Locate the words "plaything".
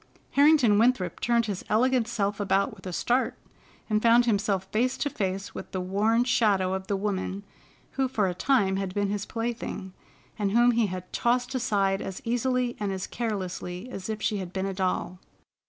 9.27-9.93